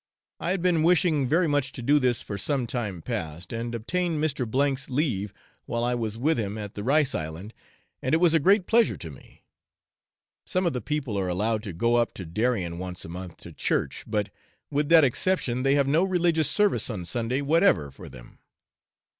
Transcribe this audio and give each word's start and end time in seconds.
I 0.39 0.49
had 0.49 0.63
been 0.63 0.81
wishing 0.81 1.27
very 1.27 1.47
much 1.47 1.73
to 1.73 1.83
do 1.83 1.99
this 1.99 2.23
for 2.23 2.35
some 2.35 2.65
time 2.65 3.03
past, 3.03 3.53
and 3.53 3.75
obtained 3.75 4.19
Mr. 4.19 4.49
's 4.75 4.89
leave 4.89 5.31
while 5.67 5.83
I 5.83 5.93
was 5.93 6.17
with 6.17 6.39
him 6.39 6.57
at 6.57 6.73
the 6.73 6.83
Rice 6.83 7.13
Island, 7.13 7.53
and 8.01 8.15
it 8.15 8.17
was 8.17 8.33
a 8.33 8.39
great 8.39 8.65
pleasure 8.65 8.97
to 8.97 9.11
me. 9.11 9.43
Some 10.43 10.65
of 10.65 10.73
the 10.73 10.81
people 10.81 11.19
are 11.19 11.27
allowed 11.27 11.61
to 11.61 11.71
go 11.73 11.97
up 11.97 12.15
to 12.15 12.25
Darien 12.25 12.79
once 12.79 13.05
a 13.05 13.09
month 13.09 13.37
to 13.41 13.51
church; 13.53 14.03
but, 14.07 14.31
with 14.71 14.89
that 14.89 15.03
exception, 15.03 15.61
they 15.61 15.75
have 15.75 15.87
no 15.87 16.03
religious 16.03 16.49
service 16.49 16.89
on 16.89 17.05
Sunday 17.05 17.41
whatever 17.41 17.91
for 17.91 18.09
them. 18.09 18.39